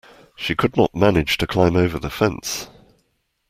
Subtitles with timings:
[0.35, 2.71] She could not manage to climb over the fence.